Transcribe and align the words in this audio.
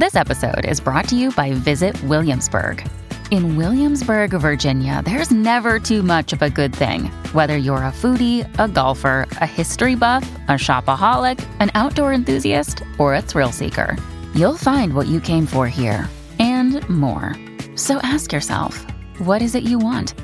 This 0.00 0.16
episode 0.16 0.64
is 0.64 0.80
brought 0.80 1.08
to 1.08 1.14
you 1.14 1.30
by 1.30 1.52
Visit 1.52 2.02
Williamsburg. 2.04 2.82
In 3.30 3.58
Williamsburg, 3.58 4.30
Virginia, 4.30 5.02
there's 5.04 5.30
never 5.30 5.78
too 5.78 6.02
much 6.02 6.32
of 6.32 6.40
a 6.40 6.48
good 6.48 6.74
thing. 6.74 7.10
Whether 7.34 7.58
you're 7.58 7.84
a 7.84 7.92
foodie, 7.92 8.48
a 8.58 8.66
golfer, 8.66 9.28
a 9.42 9.46
history 9.46 9.96
buff, 9.96 10.22
a 10.48 10.52
shopaholic, 10.52 11.38
an 11.60 11.70
outdoor 11.74 12.14
enthusiast, 12.14 12.82
or 12.96 13.14
a 13.14 13.20
thrill 13.20 13.52
seeker, 13.52 13.94
you'll 14.34 14.56
find 14.56 14.94
what 14.94 15.06
you 15.06 15.20
came 15.20 15.44
for 15.44 15.68
here 15.68 16.08
and 16.38 16.80
more. 16.88 17.36
So 17.76 17.98
ask 17.98 18.32
yourself, 18.32 18.78
what 19.18 19.42
is 19.42 19.54
it 19.54 19.64
you 19.64 19.78
want? 19.78 20.14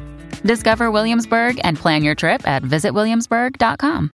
Discover 0.43 0.91
Williamsburg 0.91 1.61
and 1.65 1.77
plan 1.77 2.03
your 2.03 2.15
trip 2.15 2.49
at 2.49 2.63
visitwilliamsburg.com. 2.63 4.11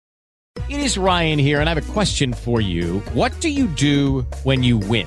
It 0.71 0.81
is 0.81 0.97
Ryan 0.97 1.39
here, 1.39 1.61
and 1.61 1.69
I 1.69 1.75
have 1.75 1.91
a 1.91 1.93
question 1.93 2.33
for 2.33 2.63
you. 2.63 3.01
What 3.13 3.39
do 3.41 3.51
you 3.51 3.67
do 3.67 4.23
when 4.45 4.63
you 4.63 4.79
win? 4.79 5.07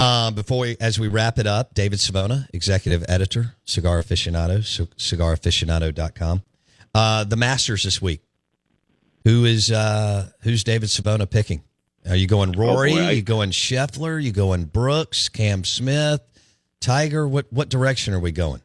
Uh, 0.00 0.30
before 0.30 0.60
we, 0.60 0.76
as 0.80 0.98
we 0.98 1.08
wrap 1.08 1.38
it 1.38 1.46
up, 1.46 1.74
David 1.74 1.98
Savona, 1.98 2.48
executive 2.52 3.04
editor, 3.08 3.54
Cigar 3.64 4.00
Aficionado, 4.00 4.58
cigaraficionado.com. 4.96 6.42
Uh, 6.94 7.24
the 7.24 7.36
Masters 7.36 7.82
this 7.82 8.00
week. 8.00 8.22
Who 9.24 9.44
is 9.44 9.70
uh, 9.70 10.30
who's 10.42 10.62
David 10.64 10.88
Savona 10.90 11.26
picking? 11.26 11.62
Are 12.08 12.16
you 12.16 12.26
going 12.26 12.52
Rory? 12.52 12.92
Oh, 12.92 12.96
I- 12.98 13.04
Are 13.06 13.12
you 13.12 13.22
going 13.22 13.50
Scheffler? 13.50 14.14
Are 14.14 14.18
you 14.18 14.32
going 14.32 14.64
Brooks? 14.66 15.28
Cam 15.28 15.64
Smith? 15.64 16.20
Tiger? 16.80 17.26
What 17.26 17.52
what 17.52 17.68
direction 17.68 18.14
are 18.14 18.20
we 18.20 18.30
going? 18.32 18.62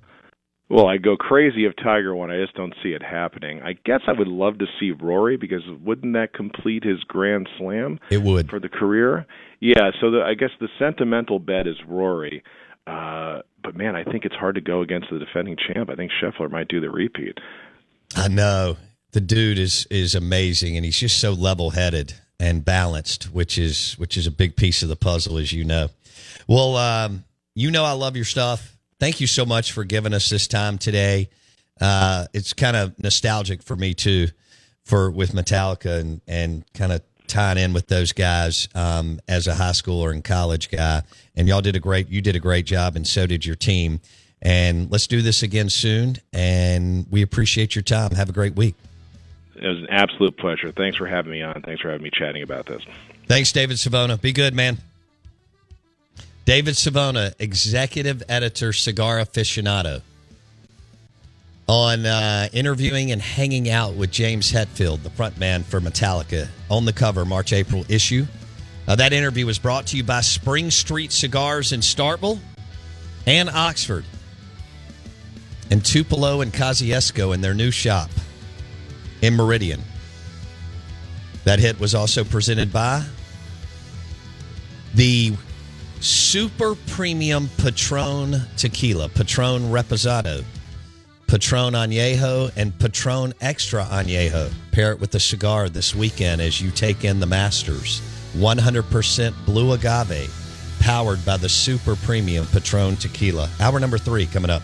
Well, 0.69 0.87
I'd 0.87 1.03
go 1.03 1.15
crazy 1.17 1.65
if 1.65 1.75
Tiger 1.75 2.15
won. 2.15 2.31
I 2.31 2.41
just 2.41 2.55
don't 2.55 2.73
see 2.81 2.89
it 2.89 3.03
happening. 3.03 3.61
I 3.61 3.73
guess 3.85 4.01
I 4.07 4.13
would 4.13 4.27
love 4.27 4.57
to 4.59 4.65
see 4.79 4.91
Rory 4.91 5.37
because 5.37 5.61
wouldn't 5.83 6.13
that 6.13 6.33
complete 6.33 6.83
his 6.83 7.03
Grand 7.03 7.47
Slam 7.57 7.99
It 8.09 8.21
would. 8.21 8.49
for 8.49 8.59
the 8.59 8.69
career? 8.69 9.25
Yeah, 9.59 9.91
so 10.01 10.09
the, 10.09 10.21
I 10.21 10.33
guess 10.33 10.49
the 10.59 10.69
sentimental 10.79 11.37
bet 11.39 11.67
is 11.67 11.75
Rory. 11.87 12.43
Uh, 12.87 13.41
but 13.63 13.75
man, 13.75 13.95
I 13.95 14.03
think 14.03 14.25
it's 14.25 14.35
hard 14.35 14.55
to 14.55 14.61
go 14.61 14.81
against 14.81 15.09
the 15.11 15.19
defending 15.19 15.57
champ. 15.57 15.89
I 15.89 15.95
think 15.95 16.11
Scheffler 16.11 16.49
might 16.49 16.67
do 16.69 16.81
the 16.81 16.89
repeat. 16.89 17.37
I 18.15 18.27
know 18.27 18.77
the 19.11 19.21
dude 19.21 19.59
is 19.59 19.85
is 19.89 20.15
amazing, 20.15 20.75
and 20.75 20.83
he's 20.85 20.97
just 20.97 21.19
so 21.19 21.31
level 21.31 21.71
headed 21.71 22.15
and 22.39 22.65
balanced, 22.65 23.25
which 23.33 23.57
is 23.57 23.93
which 23.93 24.17
is 24.17 24.27
a 24.27 24.31
big 24.31 24.55
piece 24.57 24.83
of 24.83 24.89
the 24.89 24.95
puzzle, 24.95 25.37
as 25.37 25.53
you 25.53 25.63
know. 25.63 25.89
Well, 26.47 26.75
um, 26.75 27.23
you 27.55 27.71
know 27.71 27.85
I 27.85 27.93
love 27.93 28.15
your 28.17 28.25
stuff. 28.25 28.72
Thank 29.03 29.19
you 29.19 29.27
so 29.27 29.45
much 29.45 29.73
for 29.73 29.83
giving 29.83 30.13
us 30.13 30.29
this 30.29 30.47
time 30.47 30.77
today. 30.77 31.27
Uh, 31.81 32.25
it's 32.33 32.53
kind 32.53 32.77
of 32.77 32.97
nostalgic 33.03 33.61
for 33.61 33.75
me 33.75 33.93
too, 33.93 34.29
for 34.85 35.11
with 35.11 35.33
Metallica 35.33 35.99
and 35.99 36.21
and 36.25 36.63
kind 36.73 36.93
of 36.93 37.01
tying 37.27 37.57
in 37.57 37.73
with 37.73 37.87
those 37.87 38.13
guys 38.13 38.69
um, 38.73 39.19
as 39.27 39.45
a 39.45 39.55
high 39.55 39.71
schooler 39.71 40.13
and 40.13 40.23
college 40.23 40.71
guy. 40.71 41.01
And 41.35 41.49
y'all 41.49 41.59
did 41.59 41.75
a 41.75 41.81
great 41.81 42.07
you 42.07 42.21
did 42.21 42.37
a 42.37 42.39
great 42.39 42.65
job, 42.65 42.95
and 42.95 43.05
so 43.05 43.27
did 43.27 43.45
your 43.45 43.57
team. 43.57 43.99
And 44.41 44.89
let's 44.89 45.07
do 45.07 45.21
this 45.21 45.43
again 45.43 45.67
soon. 45.67 46.15
And 46.31 47.05
we 47.11 47.23
appreciate 47.23 47.75
your 47.75 47.83
time. 47.83 48.11
Have 48.11 48.29
a 48.29 48.33
great 48.33 48.55
week. 48.55 48.75
It 49.57 49.67
was 49.67 49.79
an 49.79 49.87
absolute 49.89 50.37
pleasure. 50.37 50.71
Thanks 50.71 50.95
for 50.95 51.07
having 51.07 51.33
me 51.33 51.41
on. 51.41 51.61
Thanks 51.61 51.81
for 51.81 51.89
having 51.89 52.05
me 52.05 52.09
chatting 52.09 52.41
about 52.41 52.67
this. 52.67 52.81
Thanks, 53.27 53.51
David 53.51 53.79
Savona. 53.79 54.15
Be 54.17 54.31
good, 54.31 54.53
man. 54.53 54.77
David 56.45 56.75
Savona, 56.75 57.33
executive 57.39 58.21
editor, 58.27 58.73
Cigar 58.73 59.19
Aficionado, 59.19 60.01
on 61.67 62.05
uh, 62.05 62.49
interviewing 62.51 63.11
and 63.11 63.21
hanging 63.21 63.69
out 63.69 63.93
with 63.93 64.11
James 64.11 64.51
Hetfield, 64.51 65.03
the 65.03 65.09
frontman 65.09 65.63
for 65.63 65.79
Metallica, 65.79 66.49
on 66.69 66.83
the 66.83 66.91
cover 66.91 67.23
March 67.23 67.53
April 67.53 67.85
issue. 67.87 68.25
Uh, 68.85 68.95
that 68.97 69.13
interview 69.13 69.45
was 69.45 69.57
brought 69.57 69.87
to 69.87 69.97
you 69.97 70.03
by 70.03 70.19
Spring 70.19 70.69
Street 70.69 71.13
Cigars 71.13 71.71
in 71.71 71.79
Starkville 71.79 72.39
and 73.25 73.49
Oxford, 73.49 74.03
and 75.71 75.83
Tupelo 75.83 76.41
and 76.41 76.51
Kosciusko 76.51 77.33
in 77.33 77.39
their 77.39 77.53
new 77.53 77.71
shop 77.71 78.09
in 79.21 79.33
Meridian. 79.33 79.81
That 81.45 81.59
hit 81.59 81.79
was 81.79 81.95
also 81.95 82.25
presented 82.25 82.73
by 82.73 83.05
the 84.93 85.33
super 86.33 86.73
premium 86.87 87.47
Patron 87.59 88.35
tequila, 88.57 89.07
Patron 89.07 89.61
Reposado, 89.69 90.43
Patron 91.27 91.73
Añejo, 91.73 92.51
and 92.57 92.75
Patron 92.79 93.35
Extra 93.39 93.85
Añejo. 93.85 94.51
Pair 94.71 94.93
it 94.93 94.99
with 94.99 95.13
a 95.13 95.19
cigar 95.19 95.69
this 95.69 95.93
weekend 95.93 96.41
as 96.41 96.59
you 96.59 96.71
take 96.71 97.05
in 97.05 97.19
the 97.19 97.27
Masters. 97.27 98.01
100% 98.35 99.45
blue 99.45 99.73
agave, 99.73 100.33
powered 100.79 101.23
by 101.23 101.37
the 101.37 101.47
super 101.47 101.95
premium 101.97 102.47
Patron 102.47 102.95
tequila. 102.95 103.47
Hour 103.59 103.79
number 103.79 103.99
three 103.99 104.25
coming 104.25 104.49
up. 104.49 104.63